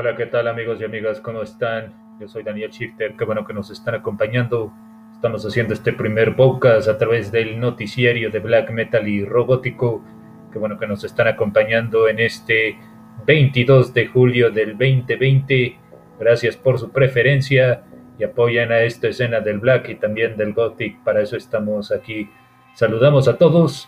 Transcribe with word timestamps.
Hola, 0.00 0.16
¿qué 0.16 0.24
tal 0.24 0.48
amigos 0.48 0.80
y 0.80 0.84
amigas? 0.84 1.20
¿Cómo 1.20 1.42
están? 1.42 1.92
Yo 2.18 2.26
soy 2.26 2.42
Daniel 2.42 2.70
Shifter, 2.70 3.16
qué 3.18 3.24
bueno 3.26 3.44
que 3.44 3.52
nos 3.52 3.70
están 3.70 3.96
acompañando. 3.96 4.72
Estamos 5.12 5.44
haciendo 5.44 5.74
este 5.74 5.92
primer 5.92 6.36
podcast 6.36 6.88
a 6.88 6.96
través 6.96 7.30
del 7.30 7.60
noticiario 7.60 8.30
de 8.30 8.38
black 8.38 8.70
metal 8.70 9.06
y 9.06 9.26
robótico. 9.26 10.02
Qué 10.50 10.58
bueno 10.58 10.78
que 10.78 10.86
nos 10.86 11.04
están 11.04 11.28
acompañando 11.28 12.08
en 12.08 12.18
este 12.18 12.78
22 13.26 13.92
de 13.92 14.06
julio 14.06 14.50
del 14.50 14.70
2020. 14.70 15.76
Gracias 16.18 16.56
por 16.56 16.78
su 16.78 16.90
preferencia 16.90 17.82
y 18.18 18.24
apoyan 18.24 18.72
a 18.72 18.80
esta 18.80 19.08
escena 19.08 19.40
del 19.40 19.58
black 19.58 19.90
y 19.90 19.96
también 19.96 20.34
del 20.38 20.54
gothic. 20.54 20.98
Para 21.04 21.20
eso 21.20 21.36
estamos 21.36 21.92
aquí. 21.92 22.30
Saludamos 22.72 23.28
a 23.28 23.36
todos. 23.36 23.86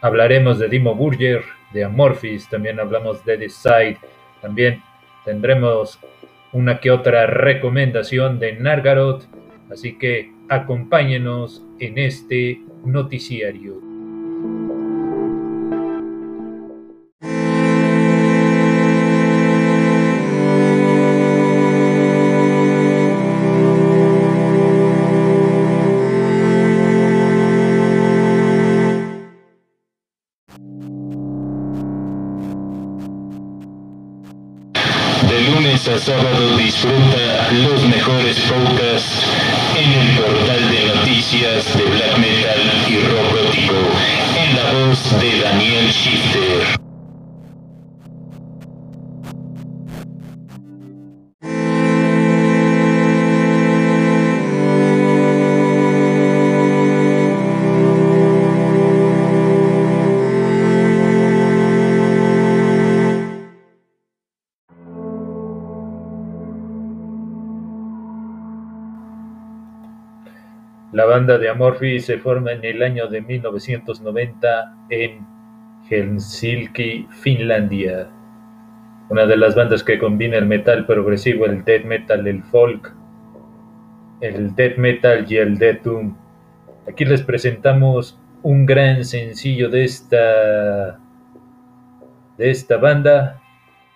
Hablaremos 0.00 0.58
de 0.58 0.70
Dimo 0.70 0.94
Burger, 0.94 1.44
de 1.74 1.84
Amorphis, 1.84 2.48
también 2.48 2.80
hablamos 2.80 3.22
de 3.26 3.36
The 3.36 3.50
Side, 3.50 3.98
también 4.40 4.82
tendremos 5.24 5.98
una 6.52 6.78
que 6.78 6.90
otra 6.90 7.26
recomendación 7.26 8.38
de 8.38 8.54
Nargaroth, 8.54 9.24
así 9.70 9.98
que 9.98 10.32
acompáñenos 10.48 11.64
en 11.80 11.98
este 11.98 12.60
noticiario. 12.84 13.93
A 35.94 35.98
sábado 35.98 36.56
disfruta 36.56 37.48
los 37.52 37.86
mejores 37.86 38.40
podcasts 38.40 39.26
en 39.76 39.92
el 39.92 40.18
portal 40.18 40.70
de 40.70 40.86
noticias 40.92 41.76
de 41.76 41.84
black 41.84 42.18
metal 42.18 42.60
y 42.88 42.98
rock 42.98 43.54
en 44.36 44.56
la 44.56 44.88
voz 44.88 45.20
de 45.20 45.40
Daniel 45.40 45.88
Shifter. 45.90 46.83
La 70.92 71.04
banda 71.04 71.38
de 71.38 71.48
Amorphy 71.48 72.00
se 72.00 72.18
forma 72.18 72.52
en 72.52 72.64
el 72.64 72.82
año 72.82 73.08
de 73.08 73.20
1990 73.20 74.76
en 74.90 75.26
Helsinki, 75.88 77.08
Finlandia. 77.10 78.08
Una 79.08 79.26
de 79.26 79.36
las 79.36 79.54
bandas 79.54 79.82
que 79.82 79.98
combina 79.98 80.38
el 80.38 80.46
metal 80.46 80.86
progresivo, 80.86 81.46
el 81.46 81.64
death 81.64 81.84
metal, 81.84 82.26
el 82.26 82.42
folk, 82.44 82.94
el 84.20 84.54
death 84.54 84.76
metal 84.78 85.26
y 85.28 85.36
el 85.36 85.58
death 85.58 85.82
doom. 85.82 86.16
Aquí 86.88 87.04
les 87.04 87.22
presentamos 87.22 88.18
un 88.42 88.66
gran 88.66 89.04
sencillo 89.04 89.68
de 89.70 89.84
esta 89.84 90.98
de 92.38 92.50
esta 92.50 92.76
banda. 92.76 93.40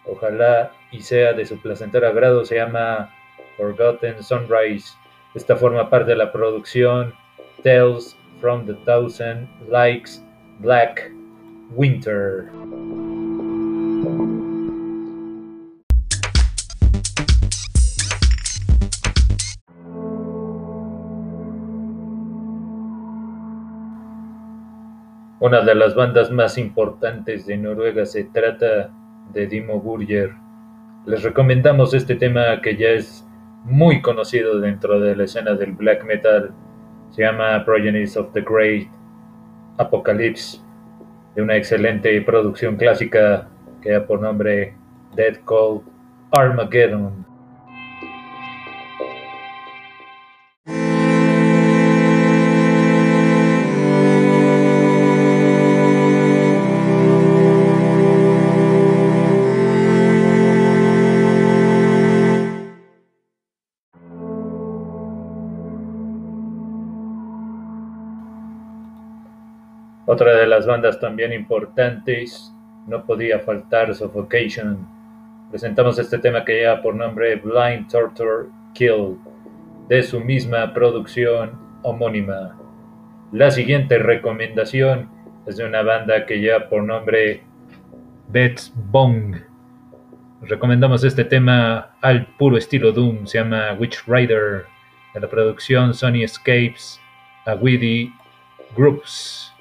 Ojalá 0.05 0.73
y 0.91 1.01
sea 1.01 1.33
de 1.33 1.45
su 1.45 1.61
placentero 1.61 2.09
agrado. 2.09 2.45
Se 2.45 2.57
llama 2.57 3.11
Forgotten 3.57 4.23
Sunrise. 4.23 4.95
Esta 5.35 5.57
forma 5.57 5.91
parte 5.91 6.13
de 6.13 6.17
la 6.17 6.33
producción 6.33 7.13
Tales 7.63 8.17
from 8.41 8.65
the 8.65 8.73
Thousand 8.87 9.47
Likes 9.69 10.13
Black 10.61 11.13
Winter. 11.73 12.49
Una 25.41 25.61
de 25.61 25.75
las 25.75 25.95
bandas 25.95 26.31
más 26.31 26.57
importantes 26.57 27.45
de 27.47 27.59
Noruega 27.59 28.07
se 28.07 28.25
trata 28.25 28.91
de 29.35 29.47
Dimo 29.47 29.79
Burger. 29.79 30.33
Les 31.05 31.23
recomendamos 31.23 31.93
este 31.93 32.15
tema 32.15 32.63
que 32.63 32.77
ya 32.77 32.89
es 32.89 33.28
muy 33.69 34.01
conocido 34.01 34.61
dentro 34.61 34.99
de 34.99 35.15
la 35.15 35.25
escena 35.25 35.55
del 35.55 35.73
black 35.73 36.05
metal. 36.05 36.53
Se 37.11 37.23
llama 37.23 37.65
Progenies 37.65 38.17
of 38.17 38.33
the 38.33 38.41
Great 38.41 38.89
Apocalypse, 39.77 40.61
de 41.35 41.43
una 41.43 41.57
excelente 41.57 42.21
producción 42.23 42.77
clásica 42.77 43.49
que 43.83 43.93
da 43.93 44.07
por 44.07 44.21
nombre 44.21 44.75
Dead 45.15 45.37
Cold 45.45 45.83
Armageddon. 46.33 47.28
Otra 70.11 70.35
de 70.39 70.47
las 70.47 70.67
bandas 70.67 70.99
también 70.99 71.35
importantes, 71.35 72.51
no 72.87 73.05
podía 73.05 73.41
faltar 73.41 73.95
Suffocation. 73.95 74.89
Presentamos 75.51 75.99
este 75.99 76.17
tema 76.17 76.47
que 76.47 76.61
lleva 76.61 76.81
por 76.81 76.95
nombre 76.95 77.37
Blind 77.37 77.91
Torture 77.91 78.49
Kill, 78.73 79.19
de 79.87 80.03
su 80.03 80.21
misma 80.21 80.73
producción 80.73 81.59
homónima. 81.83 82.59
La 83.33 83.51
siguiente 83.51 83.99
recomendación 83.99 85.11
es 85.45 85.59
de 85.59 85.67
una 85.67 85.83
banda 85.83 86.25
que 86.25 86.41
lleva 86.41 86.71
por 86.71 86.85
nombre 86.85 87.43
Bets 88.29 88.73
Bong. 88.91 89.37
Recomendamos 90.41 91.05
este 91.05 91.25
tema 91.27 91.99
al 92.01 92.25
puro 92.39 92.57
estilo 92.57 92.93
Doom, 92.93 93.27
se 93.27 93.41
llama 93.41 93.75
Witch 93.79 94.05
Rider, 94.07 94.65
de 95.13 95.21
la 95.21 95.29
producción 95.29 95.93
Sony 95.93 96.23
Escapes, 96.23 96.99
a 97.45 97.53
Witty 97.57 98.11
Groups. 98.75 99.53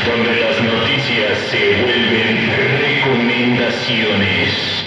donde 0.05 0.41
las 0.41 0.61
noticias 0.61 1.39
se 1.49 1.81
vuelven 1.81 2.35
recomendaciones. 2.81 4.78